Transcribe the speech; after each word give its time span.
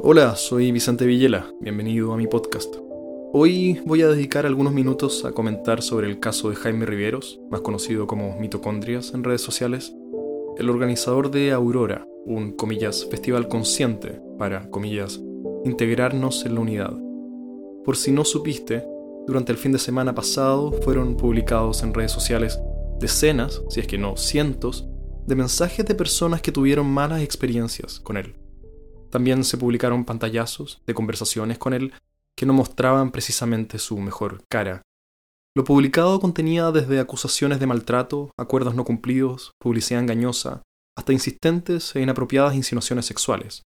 Hola, 0.00 0.36
soy 0.36 0.70
Vicente 0.70 1.06
Villela, 1.06 1.52
bienvenido 1.60 2.12
a 2.12 2.16
mi 2.16 2.28
podcast. 2.28 2.72
Hoy 3.32 3.82
voy 3.84 4.02
a 4.02 4.08
dedicar 4.08 4.46
algunos 4.46 4.72
minutos 4.72 5.24
a 5.24 5.32
comentar 5.32 5.82
sobre 5.82 6.06
el 6.06 6.20
caso 6.20 6.50
de 6.50 6.54
Jaime 6.54 6.86
Riveros, 6.86 7.40
más 7.50 7.62
conocido 7.62 8.06
como 8.06 8.38
Mitocondrias 8.38 9.12
en 9.12 9.24
redes 9.24 9.40
sociales, 9.40 9.92
el 10.56 10.70
organizador 10.70 11.32
de 11.32 11.50
Aurora, 11.50 12.06
un 12.24 12.52
comillas 12.52 13.06
festival 13.10 13.48
consciente 13.48 14.22
para 14.38 14.70
comillas 14.70 15.20
integrarnos 15.64 16.46
en 16.46 16.54
la 16.54 16.60
unidad. 16.60 16.96
Por 17.84 17.96
si 17.96 18.12
no 18.12 18.24
supiste, 18.24 18.86
durante 19.26 19.50
el 19.50 19.58
fin 19.58 19.72
de 19.72 19.80
semana 19.80 20.14
pasado 20.14 20.70
fueron 20.70 21.16
publicados 21.16 21.82
en 21.82 21.92
redes 21.92 22.12
sociales 22.12 22.60
decenas, 23.00 23.62
si 23.68 23.80
es 23.80 23.88
que 23.88 23.98
no 23.98 24.16
cientos, 24.16 24.88
de 25.26 25.34
mensajes 25.34 25.84
de 25.84 25.96
personas 25.96 26.40
que 26.40 26.52
tuvieron 26.52 26.86
malas 26.86 27.20
experiencias 27.20 27.98
con 27.98 28.16
él. 28.16 28.36
También 29.10 29.44
se 29.44 29.56
publicaron 29.56 30.04
pantallazos 30.04 30.82
de 30.86 30.94
conversaciones 30.94 31.58
con 31.58 31.72
él 31.72 31.92
que 32.36 32.46
no 32.46 32.52
mostraban 32.52 33.10
precisamente 33.10 33.78
su 33.78 33.98
mejor 33.98 34.44
cara. 34.48 34.82
Lo 35.56 35.64
publicado 35.64 36.20
contenía 36.20 36.70
desde 36.70 37.00
acusaciones 37.00 37.58
de 37.58 37.66
maltrato, 37.66 38.30
acuerdos 38.38 38.74
no 38.74 38.84
cumplidos, 38.84 39.52
publicidad 39.58 40.00
engañosa, 40.00 40.62
hasta 40.96 41.12
insistentes 41.12 41.96
e 41.96 42.00
inapropiadas 42.00 42.54
insinuaciones 42.54 43.06
sexuales. 43.06 43.62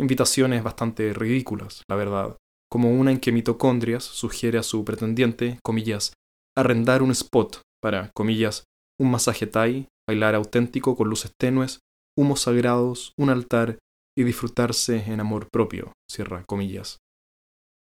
Invitaciones 0.00 0.62
bastante 0.62 1.12
ridículas, 1.12 1.82
la 1.88 1.96
verdad, 1.96 2.36
como 2.70 2.90
una 2.90 3.10
en 3.10 3.20
que 3.20 3.32
Mitocondrias 3.32 4.04
sugiere 4.04 4.58
a 4.58 4.62
su 4.62 4.84
pretendiente, 4.84 5.58
comillas, 5.62 6.12
arrendar 6.56 7.02
un 7.02 7.10
spot 7.12 7.60
para, 7.80 8.10
comillas, 8.14 8.64
un 8.98 9.10
masaje 9.10 9.46
Thai, 9.46 9.86
bailar 10.08 10.34
auténtico 10.34 10.96
con 10.96 11.08
luces 11.08 11.30
tenues, 11.38 11.80
humos 12.16 12.40
sagrados, 12.40 13.12
un 13.16 13.30
altar 13.30 13.78
y 14.18 14.24
disfrutarse 14.24 15.04
en 15.06 15.20
amor 15.20 15.46
propio, 15.48 15.92
cierra 16.10 16.42
comillas. 16.44 16.98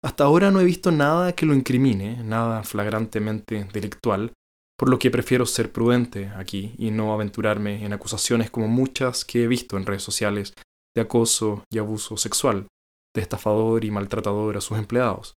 Hasta 0.02 0.24
ahora 0.24 0.50
no 0.50 0.59
he 0.59 0.64
visto 0.64 0.91
nada 0.91 1.34
que 1.34 1.44
lo 1.44 1.53
incrimine, 1.53 2.25
nada 2.25 2.62
flagrantemente 2.62 3.69
delictual, 3.70 4.33
por 4.78 4.89
lo 4.89 4.98
que 4.98 5.11
prefiero 5.11 5.44
ser 5.44 5.70
prudente 5.70 6.28
aquí 6.28 6.75
y 6.78 6.91
no 6.92 7.12
aventurarme 7.12 7.84
en 7.84 7.92
acusaciones 7.92 8.50
como 8.50 8.69
muchas 8.69 9.27
que 9.27 9.44
he 9.44 9.47
visto 9.47 9.77
en 9.77 9.84
redes 9.84 10.03
sociales 10.03 10.55
de 10.97 11.03
acoso 11.03 11.64
y 11.70 11.77
abuso 11.77 12.16
sexual, 12.16 12.69
de 13.14 13.20
estafador 13.20 13.84
y 13.84 13.91
maltratador 13.91 14.56
a 14.56 14.62
sus 14.62 14.78
empleados. 14.78 15.34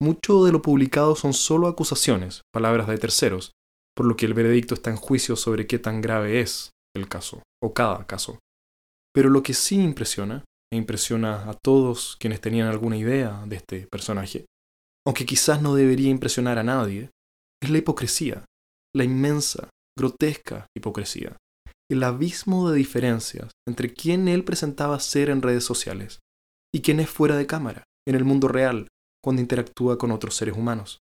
Mucho 0.00 0.44
de 0.44 0.52
lo 0.52 0.62
publicado 0.62 1.16
son 1.16 1.32
solo 1.32 1.66
acusaciones, 1.66 2.42
palabras 2.54 2.86
de 2.86 2.98
terceros, 2.98 3.50
por 3.96 4.06
lo 4.06 4.14
que 4.14 4.26
el 4.26 4.34
veredicto 4.34 4.74
está 4.74 4.90
en 4.90 4.96
juicio 4.98 5.34
sobre 5.34 5.66
qué 5.66 5.80
tan 5.80 6.00
grave 6.00 6.40
es 6.40 6.70
el 6.94 7.08
caso, 7.08 7.42
o 7.60 7.74
cada 7.74 8.06
caso. 8.06 8.38
Pero 9.18 9.30
lo 9.30 9.42
que 9.42 9.52
sí 9.52 9.74
impresiona, 9.74 10.44
e 10.72 10.76
impresiona 10.76 11.50
a 11.50 11.54
todos 11.54 12.16
quienes 12.20 12.40
tenían 12.40 12.68
alguna 12.68 12.96
idea 12.96 13.42
de 13.48 13.56
este 13.56 13.88
personaje, 13.88 14.46
aunque 15.04 15.26
quizás 15.26 15.60
no 15.60 15.74
debería 15.74 16.08
impresionar 16.08 16.56
a 16.56 16.62
nadie, 16.62 17.10
es 17.60 17.68
la 17.68 17.78
hipocresía, 17.78 18.44
la 18.94 19.02
inmensa, 19.02 19.70
grotesca 19.98 20.68
hipocresía, 20.76 21.36
el 21.90 22.04
abismo 22.04 22.70
de 22.70 22.76
diferencias 22.76 23.50
entre 23.66 23.92
quién 23.92 24.28
él 24.28 24.44
presentaba 24.44 25.00
ser 25.00 25.30
en 25.30 25.42
redes 25.42 25.64
sociales 25.64 26.20
y 26.72 26.82
quién 26.82 27.00
es 27.00 27.10
fuera 27.10 27.36
de 27.36 27.48
cámara, 27.48 27.82
en 28.06 28.14
el 28.14 28.24
mundo 28.24 28.46
real, 28.46 28.86
cuando 29.20 29.42
interactúa 29.42 29.98
con 29.98 30.12
otros 30.12 30.36
seres 30.36 30.56
humanos. 30.56 31.00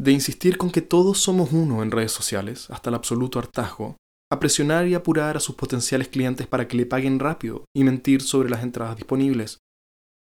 De 0.00 0.12
insistir 0.12 0.56
con 0.56 0.70
que 0.70 0.80
todos 0.80 1.18
somos 1.18 1.52
uno 1.52 1.82
en 1.82 1.90
redes 1.90 2.12
sociales, 2.12 2.70
hasta 2.70 2.88
el 2.88 2.94
absoluto 2.94 3.38
hartazgo, 3.38 3.98
a 4.30 4.40
presionar 4.40 4.86
y 4.86 4.94
apurar 4.94 5.36
a 5.36 5.40
sus 5.40 5.54
potenciales 5.54 6.08
clientes 6.08 6.46
para 6.46 6.68
que 6.68 6.76
le 6.76 6.86
paguen 6.86 7.18
rápido 7.18 7.64
y 7.74 7.84
mentir 7.84 8.22
sobre 8.22 8.50
las 8.50 8.62
entradas 8.62 8.96
disponibles, 8.96 9.58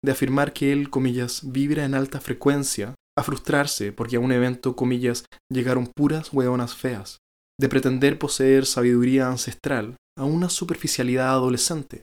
de 0.03 0.12
afirmar 0.12 0.53
que 0.53 0.72
él, 0.72 0.89
comillas, 0.89 1.52
vibra 1.52 1.86
en 1.86 1.95
alta 1.95 2.22
frecuencia, 2.22 2.94
a 3.17 3.23
frustrarse 3.23 3.92
porque 3.92 4.17
a 4.17 4.20
un 4.20 4.31
evento, 4.31 4.75
comillas, 4.75 5.25
llegaron 5.52 5.88
puras 5.88 6.31
hueonas 6.34 6.75
feas, 6.75 7.20
de 7.59 7.70
pretender 7.70 8.19
poseer 8.19 8.66
sabiduría 8.66 9.28
ancestral 9.28 9.96
a 10.18 10.25
una 10.25 10.50
superficialidad 10.50 11.29
adolescente, 11.29 12.02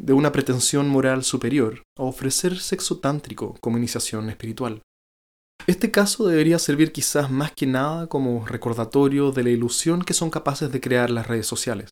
de 0.00 0.12
una 0.12 0.30
pretensión 0.30 0.88
moral 0.88 1.24
superior 1.24 1.82
a 1.98 2.04
ofrecer 2.04 2.58
sexo 2.58 3.00
tántrico 3.00 3.56
como 3.60 3.78
iniciación 3.78 4.30
espiritual. 4.30 4.82
Este 5.66 5.90
caso 5.90 6.26
debería 6.26 6.58
servir 6.58 6.92
quizás 6.92 7.30
más 7.30 7.52
que 7.52 7.66
nada 7.66 8.06
como 8.06 8.46
recordatorio 8.46 9.32
de 9.32 9.42
la 9.42 9.50
ilusión 9.50 10.02
que 10.02 10.14
son 10.14 10.30
capaces 10.30 10.72
de 10.72 10.80
crear 10.80 11.10
las 11.10 11.26
redes 11.26 11.46
sociales. 11.46 11.90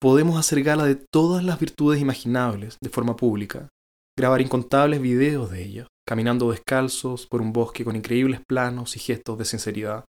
Podemos 0.00 0.38
hacer 0.38 0.62
gala 0.62 0.84
de 0.84 0.96
todas 0.96 1.42
las 1.42 1.58
virtudes 1.58 2.00
imaginables 2.00 2.76
de 2.82 2.90
forma 2.90 3.16
pública, 3.16 3.68
grabar 4.18 4.42
incontables 4.42 5.00
videos 5.00 5.50
de 5.50 5.64
ellas, 5.64 5.88
caminando 6.06 6.50
descalzos 6.50 7.26
por 7.26 7.40
un 7.40 7.52
bosque 7.52 7.84
con 7.84 7.96
increíbles 7.96 8.40
planos 8.46 8.96
y 8.96 8.98
gestos 8.98 9.38
de 9.38 9.44
sinceridad, 9.46 10.04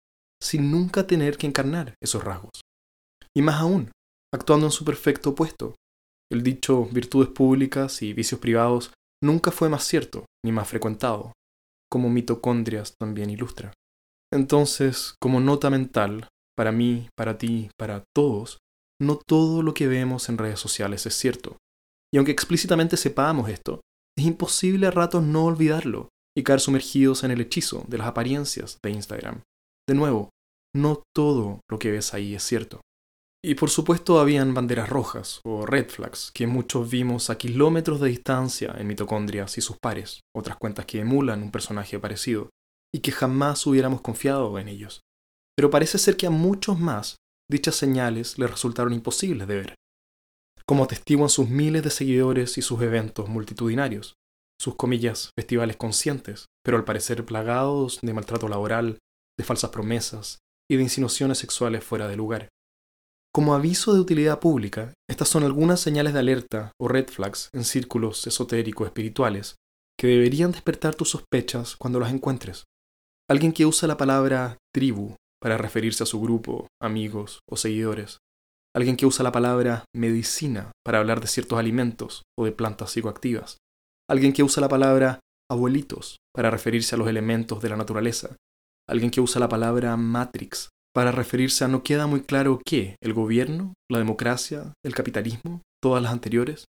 sin 0.42 0.70
nunca 0.70 1.06
tener 1.06 1.36
que 1.36 1.46
encarnar 1.46 1.94
esos 2.02 2.24
rasgos. 2.24 2.62
Y 3.36 3.42
más 3.42 3.60
aún, 3.60 3.90
actuando 4.32 4.66
en 4.66 4.72
su 4.72 4.84
perfecto 4.84 5.30
opuesto. 5.30 5.74
El 6.32 6.42
dicho 6.42 6.86
virtudes 6.86 7.28
públicas 7.28 8.02
y 8.02 8.12
vicios 8.12 8.40
privados 8.40 8.92
nunca 9.22 9.50
fue 9.50 9.68
más 9.68 9.84
cierto 9.84 10.24
ni 10.44 10.52
más 10.52 10.68
frecuentado, 10.68 11.32
como 11.94 12.10
mitocondrias 12.10 12.96
también 13.00 13.30
ilustra. 13.30 13.72
Entonces, 14.32 15.14
como 15.22 15.38
nota 15.38 15.70
mental, 15.70 16.26
para 16.58 16.72
mí, 16.72 17.08
para 17.16 17.38
ti, 17.38 17.70
para 17.78 18.02
todos, 18.12 18.58
no 19.00 19.16
todo 19.16 19.62
lo 19.62 19.74
que 19.74 19.86
vemos 19.86 20.28
en 20.28 20.36
redes 20.36 20.58
sociales 20.58 21.06
es 21.06 21.14
cierto. 21.14 21.56
Y 22.12 22.16
aunque 22.16 22.32
explícitamente 22.32 22.96
sepamos 22.96 23.48
esto, 23.48 23.80
es 24.18 24.24
imposible 24.24 24.88
a 24.88 24.90
ratos 24.90 25.22
no 25.22 25.44
olvidarlo 25.44 26.08
y 26.36 26.42
caer 26.42 26.58
sumergidos 26.58 27.22
en 27.22 27.30
el 27.30 27.40
hechizo 27.40 27.84
de 27.86 27.98
las 27.98 28.08
apariencias 28.08 28.80
de 28.82 28.90
Instagram. 28.90 29.42
De 29.88 29.94
nuevo, 29.94 30.30
no 30.74 31.00
todo 31.14 31.60
lo 31.70 31.78
que 31.78 31.92
ves 31.92 32.12
ahí 32.12 32.34
es 32.34 32.42
cierto. 32.42 32.80
Y 33.46 33.56
por 33.56 33.68
supuesto 33.68 34.20
habían 34.20 34.54
banderas 34.54 34.88
rojas 34.88 35.42
o 35.44 35.66
red 35.66 35.90
flags 35.90 36.30
que 36.32 36.46
muchos 36.46 36.88
vimos 36.88 37.28
a 37.28 37.36
kilómetros 37.36 38.00
de 38.00 38.08
distancia 38.08 38.74
en 38.78 38.86
mitocondrias 38.86 39.58
y 39.58 39.60
sus 39.60 39.76
pares, 39.76 40.20
otras 40.34 40.56
cuentas 40.56 40.86
que 40.86 41.00
emulan 41.00 41.42
un 41.42 41.50
personaje 41.50 41.98
parecido, 41.98 42.48
y 42.90 43.00
que 43.00 43.12
jamás 43.12 43.66
hubiéramos 43.66 44.00
confiado 44.00 44.58
en 44.58 44.68
ellos. 44.68 45.02
Pero 45.54 45.68
parece 45.68 45.98
ser 45.98 46.16
que 46.16 46.26
a 46.26 46.30
muchos 46.30 46.80
más 46.80 47.16
dichas 47.50 47.74
señales 47.74 48.38
les 48.38 48.50
resultaron 48.50 48.94
imposibles 48.94 49.46
de 49.46 49.56
ver, 49.56 49.74
como 50.64 50.84
atestiguan 50.84 51.28
sus 51.28 51.46
miles 51.46 51.82
de 51.82 51.90
seguidores 51.90 52.56
y 52.56 52.62
sus 52.62 52.80
eventos 52.80 53.28
multitudinarios, 53.28 54.14
sus 54.58 54.74
comillas 54.76 55.32
festivales 55.38 55.76
conscientes, 55.76 56.46
pero 56.64 56.78
al 56.78 56.84
parecer 56.86 57.26
plagados 57.26 57.98
de 58.00 58.14
maltrato 58.14 58.48
laboral, 58.48 58.96
de 59.38 59.44
falsas 59.44 59.68
promesas 59.68 60.38
y 60.66 60.76
de 60.76 60.84
insinuaciones 60.84 61.36
sexuales 61.36 61.84
fuera 61.84 62.08
de 62.08 62.16
lugar. 62.16 62.48
Como 63.34 63.52
aviso 63.52 63.92
de 63.92 63.98
utilidad 63.98 64.38
pública, 64.38 64.94
estas 65.10 65.28
son 65.28 65.42
algunas 65.42 65.80
señales 65.80 66.12
de 66.12 66.20
alerta 66.20 66.70
o 66.80 66.86
red 66.86 67.08
flags 67.08 67.48
en 67.52 67.64
círculos 67.64 68.24
esotéricos 68.28 68.86
espirituales 68.86 69.56
que 69.98 70.06
deberían 70.06 70.52
despertar 70.52 70.94
tus 70.94 71.10
sospechas 71.10 71.74
cuando 71.74 71.98
las 71.98 72.12
encuentres. 72.12 72.62
Alguien 73.28 73.52
que 73.52 73.66
usa 73.66 73.88
la 73.88 73.96
palabra 73.96 74.58
tribu 74.72 75.16
para 75.42 75.58
referirse 75.58 76.04
a 76.04 76.06
su 76.06 76.20
grupo, 76.20 76.68
amigos 76.80 77.40
o 77.50 77.56
seguidores. 77.56 78.18
Alguien 78.72 78.96
que 78.96 79.06
usa 79.06 79.24
la 79.24 79.32
palabra 79.32 79.84
medicina 79.92 80.70
para 80.84 80.98
hablar 80.98 81.20
de 81.20 81.26
ciertos 81.26 81.58
alimentos 81.58 82.22
o 82.38 82.44
de 82.44 82.52
plantas 82.52 82.92
psicoactivas. 82.92 83.58
Alguien 84.08 84.32
que 84.32 84.44
usa 84.44 84.60
la 84.60 84.68
palabra 84.68 85.18
abuelitos 85.50 86.18
para 86.32 86.50
referirse 86.50 86.94
a 86.94 86.98
los 86.98 87.08
elementos 87.08 87.60
de 87.60 87.68
la 87.68 87.76
naturaleza. 87.76 88.36
Alguien 88.88 89.10
que 89.10 89.20
usa 89.20 89.40
la 89.40 89.48
palabra 89.48 89.96
matrix 89.96 90.68
para 90.94 91.10
referirse 91.10 91.64
a 91.64 91.68
no 91.68 91.82
queda 91.82 92.06
muy 92.06 92.22
claro 92.22 92.60
qué, 92.64 92.96
el 93.02 93.12
gobierno, 93.12 93.74
la 93.90 93.98
democracia, 93.98 94.74
el 94.84 94.94
capitalismo, 94.94 95.62
todas 95.82 96.02
las 96.02 96.12
anteriores. 96.12 96.66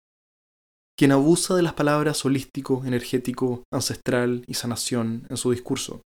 Quien 0.97 1.11
abusa 1.11 1.55
de 1.55 1.63
las 1.63 1.73
palabras 1.73 2.23
holístico, 2.23 2.83
energético, 2.85 3.63
ancestral 3.73 4.43
y 4.45 4.53
sanación 4.53 5.25
en 5.29 5.37
su 5.37 5.51
discurso. 5.51 6.03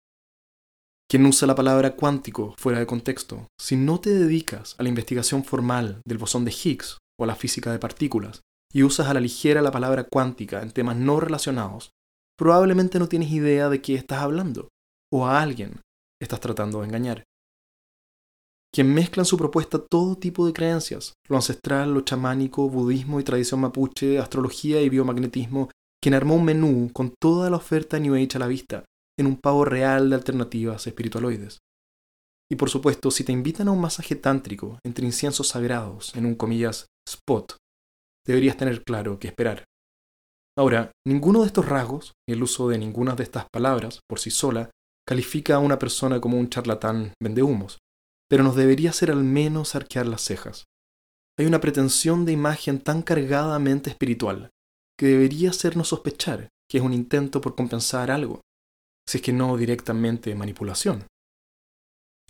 Quien 1.09 1.25
usa 1.25 1.47
la 1.47 1.55
palabra 1.55 1.95
cuántico 1.95 2.53
fuera 2.57 2.79
de 2.79 2.85
contexto. 2.85 3.47
Si 3.59 3.77
no 3.77 4.01
te 4.01 4.09
dedicas 4.09 4.75
a 4.77 4.83
la 4.83 4.89
investigación 4.89 5.45
formal 5.45 6.01
del 6.05 6.17
bosón 6.17 6.43
de 6.43 6.51
Higgs 6.51 6.97
o 7.17 7.23
a 7.23 7.27
la 7.27 7.35
física 7.35 7.71
de 7.71 7.79
partículas 7.79 8.41
y 8.73 8.83
usas 8.83 9.07
a 9.07 9.13
la 9.13 9.21
ligera 9.21 9.61
la 9.61 9.71
palabra 9.71 10.03
cuántica 10.03 10.61
en 10.61 10.71
temas 10.71 10.97
no 10.97 11.19
relacionados, 11.21 11.91
probablemente 12.37 12.99
no 12.99 13.07
tienes 13.07 13.31
idea 13.31 13.69
de 13.69 13.81
qué 13.81 13.95
estás 13.95 14.19
hablando 14.19 14.67
o 15.13 15.25
a 15.25 15.41
alguien 15.41 15.79
estás 16.21 16.39
tratando 16.39 16.79
de 16.81 16.87
engañar 16.87 17.23
quien 18.73 18.93
mezcla 18.93 19.21
en 19.21 19.25
su 19.25 19.37
propuesta 19.37 19.79
todo 19.79 20.15
tipo 20.15 20.45
de 20.45 20.53
creencias, 20.53 21.13
lo 21.27 21.35
ancestral, 21.35 21.93
lo 21.93 22.01
chamánico, 22.01 22.69
budismo 22.69 23.19
y 23.19 23.23
tradición 23.23 23.59
mapuche, 23.59 24.17
astrología 24.17 24.81
y 24.81 24.89
biomagnetismo, 24.89 25.69
quien 26.01 26.15
armó 26.15 26.35
un 26.35 26.45
menú 26.45 26.89
con 26.93 27.13
toda 27.21 27.49
la 27.49 27.57
oferta 27.57 27.99
New 27.99 28.15
Age 28.15 28.35
a 28.35 28.39
la 28.39 28.47
vista, 28.47 28.85
en 29.19 29.27
un 29.27 29.37
pavo 29.37 29.65
real 29.65 30.09
de 30.09 30.15
alternativas 30.15 30.87
espiritualoides. 30.87 31.59
Y 32.49 32.55
por 32.55 32.69
supuesto, 32.69 33.11
si 33.11 33.23
te 33.23 33.31
invitan 33.31 33.67
a 33.67 33.71
un 33.71 33.81
masaje 33.81 34.15
tántrico 34.15 34.79
entre 34.85 35.05
inciensos 35.05 35.49
sagrados 35.49 36.15
en 36.15 36.25
un 36.25 36.35
comillas 36.35 36.87
spot, 37.07 37.57
deberías 38.25 38.57
tener 38.57 38.83
claro 38.83 39.19
qué 39.19 39.27
esperar. 39.27 39.65
Ahora, 40.57 40.91
ninguno 41.07 41.41
de 41.41 41.47
estos 41.47 41.67
rasgos, 41.67 42.13
ni 42.27 42.35
el 42.35 42.43
uso 42.43 42.67
de 42.67 42.77
ninguna 42.77 43.15
de 43.15 43.23
estas 43.23 43.45
palabras 43.53 43.99
por 44.07 44.19
sí 44.19 44.31
sola, 44.31 44.69
califica 45.07 45.55
a 45.55 45.59
una 45.59 45.79
persona 45.79 46.19
como 46.19 46.37
un 46.37 46.49
charlatán 46.49 47.13
vendehumos, 47.21 47.77
pero 48.31 48.45
nos 48.45 48.55
debería 48.55 48.91
hacer 48.91 49.11
al 49.11 49.25
menos 49.25 49.75
arquear 49.75 50.07
las 50.07 50.21
cejas. 50.21 50.63
Hay 51.37 51.45
una 51.45 51.59
pretensión 51.59 52.23
de 52.23 52.31
imagen 52.31 52.79
tan 52.79 53.01
cargadamente 53.01 53.89
espiritual 53.89 54.51
que 54.97 55.07
debería 55.07 55.49
hacernos 55.49 55.89
sospechar 55.89 56.47
que 56.69 56.77
es 56.77 56.83
un 56.83 56.93
intento 56.93 57.41
por 57.41 57.55
compensar 57.55 58.09
algo, 58.09 58.39
si 59.05 59.17
es 59.17 59.21
que 59.21 59.33
no 59.33 59.57
directamente 59.57 60.33
manipulación. 60.33 61.07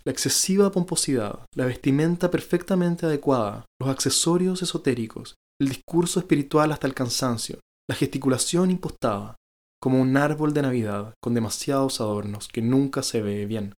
La 0.04 0.12
excesiva 0.12 0.72
pomposidad, 0.72 1.46
la 1.56 1.66
vestimenta 1.68 2.32
perfectamente 2.32 3.06
adecuada, 3.06 3.68
los 3.80 3.90
accesorios 3.90 4.64
esotéricos, 4.64 5.36
el 5.60 5.70
discurso 5.70 6.20
espiritual 6.20 6.72
hasta 6.72 6.88
el 6.88 6.96
cansancio, 6.96 7.60
la 7.88 7.96
gesticulación 7.96 8.72
impostada, 8.72 9.36
como 9.80 10.02
un 10.02 10.18
árbol 10.18 10.52
de 10.56 10.64
Navidad 10.64 11.14
con 11.22 11.36
demasiados 11.36 12.02
adornos 12.02 12.48
que 12.48 12.64
nunca 12.64 13.04
se 13.04 13.22
ve 13.22 13.46
bien. 13.46 13.76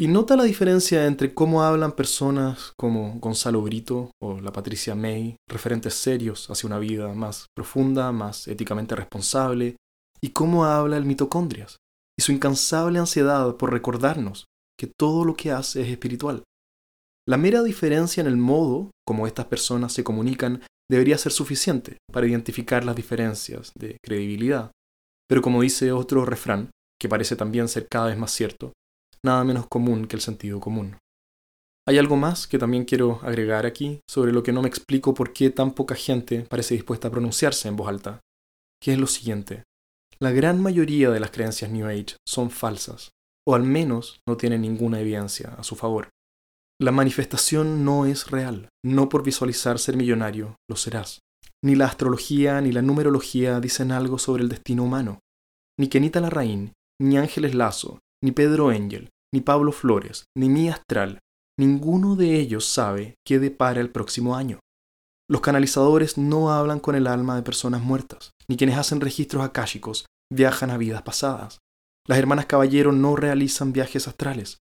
Y 0.00 0.08
nota 0.08 0.34
la 0.34 0.44
diferencia 0.44 1.04
entre 1.04 1.34
cómo 1.34 1.62
hablan 1.62 1.92
personas 1.92 2.72
como 2.78 3.18
Gonzalo 3.20 3.60
Brito 3.60 4.12
o 4.18 4.40
la 4.40 4.50
Patricia 4.50 4.94
May, 4.94 5.36
referentes 5.46 5.92
serios 5.92 6.48
hacia 6.48 6.68
una 6.68 6.78
vida 6.78 7.12
más 7.12 7.48
profunda, 7.54 8.10
más 8.10 8.48
éticamente 8.48 8.96
responsable, 8.96 9.76
y 10.22 10.30
cómo 10.30 10.64
habla 10.64 10.96
el 10.96 11.04
mitocondrias, 11.04 11.76
y 12.18 12.22
su 12.22 12.32
incansable 12.32 12.98
ansiedad 12.98 13.58
por 13.58 13.74
recordarnos 13.74 14.46
que 14.78 14.86
todo 14.86 15.26
lo 15.26 15.34
que 15.34 15.52
hace 15.52 15.82
es 15.82 15.88
espiritual. 15.88 16.44
La 17.28 17.36
mera 17.36 17.62
diferencia 17.62 18.22
en 18.22 18.26
el 18.26 18.38
modo 18.38 18.92
como 19.06 19.26
estas 19.26 19.48
personas 19.48 19.92
se 19.92 20.02
comunican 20.02 20.62
debería 20.90 21.18
ser 21.18 21.32
suficiente 21.32 21.98
para 22.10 22.26
identificar 22.26 22.86
las 22.86 22.96
diferencias 22.96 23.70
de 23.78 23.98
credibilidad. 24.02 24.70
Pero 25.28 25.42
como 25.42 25.60
dice 25.60 25.92
otro 25.92 26.24
refrán, 26.24 26.70
que 26.98 27.10
parece 27.10 27.36
también 27.36 27.68
ser 27.68 27.86
cada 27.86 28.06
vez 28.06 28.16
más 28.16 28.30
cierto, 28.30 28.72
nada 29.24 29.44
menos 29.44 29.66
común 29.66 30.06
que 30.06 30.16
el 30.16 30.22
sentido 30.22 30.60
común. 30.60 30.96
Hay 31.88 31.98
algo 31.98 32.16
más 32.16 32.46
que 32.46 32.58
también 32.58 32.84
quiero 32.84 33.20
agregar 33.22 33.66
aquí 33.66 34.00
sobre 34.08 34.32
lo 34.32 34.42
que 34.42 34.52
no 34.52 34.62
me 34.62 34.68
explico 34.68 35.14
por 35.14 35.32
qué 35.32 35.50
tan 35.50 35.72
poca 35.72 35.94
gente 35.94 36.42
parece 36.42 36.74
dispuesta 36.74 37.08
a 37.08 37.10
pronunciarse 37.10 37.68
en 37.68 37.76
voz 37.76 37.88
alta, 37.88 38.20
que 38.80 38.92
es 38.92 38.98
lo 38.98 39.06
siguiente. 39.06 39.64
La 40.20 40.30
gran 40.30 40.62
mayoría 40.62 41.10
de 41.10 41.20
las 41.20 41.30
creencias 41.30 41.70
New 41.70 41.86
Age 41.86 42.16
son 42.26 42.50
falsas, 42.50 43.10
o 43.46 43.54
al 43.54 43.62
menos 43.62 44.20
no 44.28 44.36
tienen 44.36 44.60
ninguna 44.62 45.00
evidencia 45.00 45.54
a 45.58 45.64
su 45.64 45.76
favor. 45.76 46.10
La 46.80 46.92
manifestación 46.92 47.84
no 47.84 48.06
es 48.06 48.30
real, 48.30 48.68
no 48.84 49.08
por 49.08 49.22
visualizar 49.22 49.78
ser 49.78 49.96
millonario 49.96 50.56
lo 50.68 50.76
serás. 50.76 51.20
Ni 51.62 51.74
la 51.74 51.86
astrología 51.86 52.60
ni 52.60 52.72
la 52.72 52.82
numerología 52.82 53.60
dicen 53.60 53.92
algo 53.92 54.18
sobre 54.18 54.42
el 54.42 54.48
destino 54.48 54.84
humano. 54.84 55.18
Ni 55.78 55.88
Kenita 55.88 56.20
Larraín, 56.20 56.72
ni 57.00 57.18
Ángeles 57.18 57.54
Lazo, 57.54 57.98
ni 58.22 58.32
Pedro 58.32 58.72
Engel, 58.72 59.10
ni 59.32 59.40
Pablo 59.40 59.72
Flores, 59.72 60.24
ni 60.36 60.48
mi 60.48 60.68
astral, 60.68 61.20
ninguno 61.58 62.16
de 62.16 62.38
ellos 62.38 62.64
sabe 62.64 63.14
qué 63.26 63.38
depara 63.38 63.80
el 63.80 63.90
próximo 63.90 64.36
año. 64.36 64.60
Los 65.28 65.42
canalizadores 65.42 66.18
no 66.18 66.52
hablan 66.52 66.80
con 66.80 66.96
el 66.96 67.06
alma 67.06 67.36
de 67.36 67.42
personas 67.42 67.82
muertas, 67.82 68.32
ni 68.48 68.56
quienes 68.56 68.76
hacen 68.76 69.00
registros 69.00 69.44
akáshicos 69.44 70.06
viajan 70.32 70.70
a 70.70 70.76
vidas 70.76 71.02
pasadas. 71.02 71.58
Las 72.08 72.18
hermanas 72.18 72.46
Caballero 72.46 72.90
no 72.90 73.14
realizan 73.14 73.72
viajes 73.72 74.08
astrales. 74.08 74.58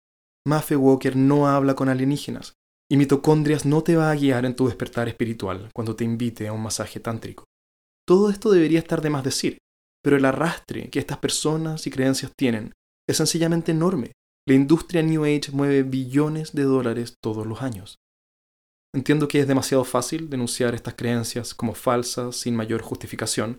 Maffe 0.45 0.75
Walker 0.75 1.15
no 1.15 1.47
habla 1.47 1.75
con 1.75 1.87
alienígenas. 1.87 2.53
Y 2.89 2.97
mitocondrias 2.97 3.65
no 3.65 3.83
te 3.83 3.95
va 3.97 4.11
a 4.11 4.15
guiar 4.15 4.45
en 4.45 4.55
tu 4.55 4.67
despertar 4.67 5.09
espiritual 5.09 5.69
cuando 5.73 5.95
te 5.95 6.05
invite 6.05 6.47
a 6.47 6.53
un 6.53 6.63
masaje 6.63 7.01
tántrico. 7.01 7.43
Todo 8.07 8.29
esto 8.29 8.49
debería 8.49 8.79
estar 8.79 9.01
de 9.01 9.09
más 9.09 9.25
decir, 9.25 9.57
pero 10.01 10.15
el 10.15 10.23
arrastre 10.23 10.89
que 10.89 10.99
estas 10.99 11.17
personas 11.17 11.85
y 11.85 11.91
creencias 11.91 12.31
tienen 12.37 12.73
es 13.09 13.17
sencillamente 13.17 13.71
enorme. 13.71 14.11
La 14.47 14.55
industria 14.55 15.01
New 15.01 15.23
Age 15.23 15.51
mueve 15.51 15.83
billones 15.83 16.53
de 16.53 16.63
dólares 16.63 17.15
todos 17.21 17.45
los 17.45 17.61
años. 17.61 17.97
Entiendo 18.95 19.27
que 19.27 19.39
es 19.39 19.47
demasiado 19.47 19.83
fácil 19.83 20.29
denunciar 20.29 20.73
estas 20.73 20.95
creencias 20.95 21.53
como 21.53 21.73
falsas 21.73 22.37
sin 22.37 22.55
mayor 22.55 22.81
justificación, 22.81 23.57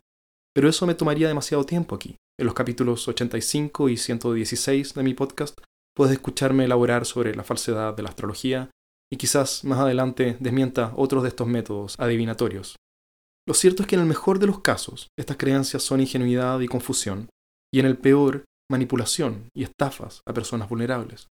pero 0.54 0.68
eso 0.68 0.86
me 0.86 0.94
tomaría 0.94 1.28
demasiado 1.28 1.64
tiempo 1.64 1.94
aquí. 1.94 2.16
En 2.38 2.46
los 2.46 2.54
capítulos 2.54 3.06
85 3.06 3.88
y 3.88 3.96
116 3.96 4.94
de 4.94 5.02
mi 5.02 5.14
podcast 5.14 5.58
puedes 5.94 6.14
escucharme 6.14 6.64
elaborar 6.64 7.04
sobre 7.04 7.34
la 7.34 7.44
falsedad 7.44 7.94
de 7.94 8.02
la 8.02 8.08
astrología 8.08 8.70
y 9.12 9.16
quizás 9.16 9.64
más 9.64 9.78
adelante 9.78 10.36
desmienta 10.40 10.92
otros 10.96 11.22
de 11.22 11.30
estos 11.30 11.46
métodos 11.46 11.94
adivinatorios. 11.98 12.76
Lo 13.46 13.54
cierto 13.54 13.82
es 13.82 13.88
que 13.88 13.96
en 13.96 14.02
el 14.02 14.08
mejor 14.08 14.38
de 14.38 14.46
los 14.46 14.60
casos 14.60 15.08
estas 15.18 15.36
creencias 15.36 15.82
son 15.82 16.00
ingenuidad 16.00 16.60
y 16.60 16.68
confusión, 16.68 17.28
y 17.72 17.80
en 17.80 17.86
el 17.86 17.96
peor 17.96 18.44
manipulación 18.70 19.48
y 19.54 19.62
estafas 19.62 20.22
a 20.26 20.32
personas 20.32 20.68
vulnerables. 20.68 21.28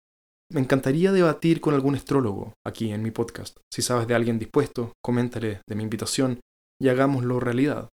Me 0.50 0.60
encantaría 0.60 1.12
debatir 1.12 1.60
con 1.60 1.74
algún 1.74 1.96
astrólogo 1.96 2.54
aquí 2.64 2.92
en 2.92 3.02
mi 3.02 3.10
podcast. 3.10 3.58
Si 3.72 3.82
sabes 3.82 4.06
de 4.06 4.14
alguien 4.14 4.38
dispuesto, 4.38 4.92
coméntale 5.04 5.60
de 5.68 5.74
mi 5.74 5.82
invitación 5.82 6.40
y 6.80 6.88
hagámoslo 6.88 7.40
realidad. 7.40 7.88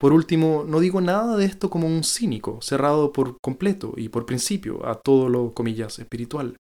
Por 0.00 0.14
último, 0.14 0.64
no 0.66 0.80
digo 0.80 1.02
nada 1.02 1.36
de 1.36 1.44
esto 1.44 1.68
como 1.68 1.86
un 1.86 2.02
cínico, 2.04 2.62
cerrado 2.62 3.12
por 3.12 3.36
completo 3.42 3.92
y 3.96 4.08
por 4.08 4.24
principio 4.24 4.86
a 4.86 4.94
todo 4.94 5.28
lo, 5.28 5.52
comillas, 5.52 5.98
espiritual, 5.98 6.56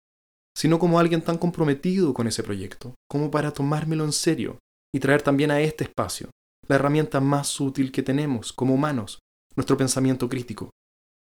sino 0.58 0.78
como 0.78 1.00
alguien 1.00 1.22
tan 1.22 1.38
comprometido 1.38 2.14
con 2.14 2.28
ese 2.28 2.44
proyecto, 2.44 2.96
como 3.10 3.32
para 3.32 3.52
tomármelo 3.54 4.04
en 4.04 4.12
serio 4.12 4.60
y 4.94 5.00
traer 5.00 5.22
también 5.22 5.52
a 5.52 5.62
este 5.62 5.86
espacio 5.86 6.30
la 6.68 6.76
herramienta 6.76 7.22
más 7.22 7.60
útil 7.62 7.92
que 7.94 8.04
tenemos 8.04 8.52
como 8.52 8.74
humanos, 8.74 9.20
nuestro 9.56 9.78
pensamiento 9.78 10.28
crítico. 10.28 10.70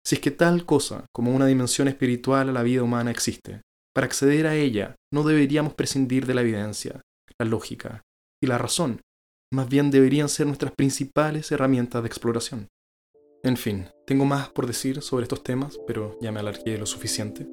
Si 0.04 0.16
es 0.16 0.20
que 0.20 0.30
tal 0.30 0.66
cosa 0.66 1.06
como 1.12 1.34
una 1.34 1.46
dimensión 1.46 1.88
espiritual 1.88 2.48
a 2.48 2.52
la 2.52 2.62
vida 2.62 2.82
humana 2.82 3.10
existe, 3.10 3.62
para 3.94 4.06
acceder 4.06 4.46
a 4.46 4.56
ella 4.56 4.96
no 5.12 5.22
deberíamos 5.22 5.74
prescindir 5.74 6.26
de 6.26 6.34
la 6.34 6.40
evidencia, 6.40 7.00
la 7.38 7.46
lógica 7.46 8.02
y 8.42 8.46
la 8.46 8.58
razón, 8.58 9.00
más 9.52 9.68
bien 9.68 9.90
deberían 9.90 10.28
ser 10.28 10.46
nuestras 10.46 10.72
principales 10.72 11.52
herramientas 11.52 12.02
de 12.02 12.08
exploración. 12.08 12.68
En 13.44 13.56
fin, 13.56 13.88
tengo 14.06 14.24
más 14.24 14.48
por 14.48 14.66
decir 14.66 15.02
sobre 15.02 15.24
estos 15.24 15.42
temas, 15.42 15.78
pero 15.86 16.16
ya 16.20 16.32
me 16.32 16.40
alargué 16.40 16.78
lo 16.78 16.86
suficiente. 16.86 17.46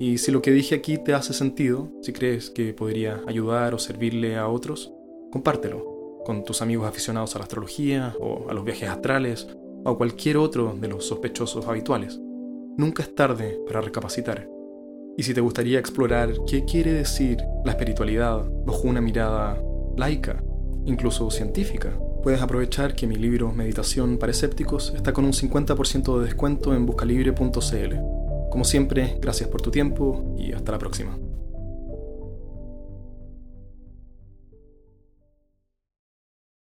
Y 0.00 0.18
si 0.18 0.32
lo 0.32 0.42
que 0.42 0.50
dije 0.50 0.74
aquí 0.74 0.98
te 1.02 1.14
hace 1.14 1.32
sentido, 1.32 1.92
si 2.02 2.12
crees 2.12 2.50
que 2.50 2.72
podría 2.72 3.22
ayudar 3.26 3.74
o 3.74 3.78
servirle 3.78 4.36
a 4.36 4.48
otros, 4.48 4.92
compártelo 5.30 6.22
con 6.24 6.44
tus 6.44 6.60
amigos 6.62 6.88
aficionados 6.88 7.34
a 7.34 7.38
la 7.38 7.44
astrología 7.44 8.14
o 8.20 8.50
a 8.50 8.54
los 8.54 8.64
viajes 8.64 8.88
astrales 8.88 9.48
o 9.84 9.96
cualquier 9.96 10.36
otro 10.36 10.76
de 10.78 10.88
los 10.88 11.06
sospechosos 11.06 11.66
habituales. 11.66 12.18
Nunca 12.76 13.02
es 13.02 13.14
tarde 13.14 13.58
para 13.66 13.80
recapacitar. 13.80 14.48
Y 15.16 15.24
si 15.24 15.34
te 15.34 15.40
gustaría 15.40 15.78
explorar 15.78 16.32
qué 16.46 16.64
quiere 16.64 16.92
decir 16.92 17.38
la 17.64 17.72
espiritualidad 17.72 18.44
bajo 18.64 18.82
una 18.82 19.00
mirada 19.00 19.60
laica, 19.96 20.42
incluso 20.84 21.30
científica, 21.30 21.98
puedes 22.22 22.40
aprovechar 22.40 22.94
que 22.94 23.06
mi 23.06 23.16
libro 23.16 23.52
Meditación 23.52 24.18
para 24.18 24.32
escépticos 24.32 24.92
está 24.94 25.12
con 25.12 25.24
un 25.24 25.32
50% 25.32 26.18
de 26.18 26.24
descuento 26.24 26.74
en 26.74 26.86
buscalibre.cl. 26.86 27.94
Como 28.50 28.64
siempre, 28.64 29.18
gracias 29.20 29.48
por 29.48 29.60
tu 29.60 29.70
tiempo 29.70 30.34
y 30.38 30.52
hasta 30.52 30.72
la 30.72 30.78
próxima. 30.78 31.18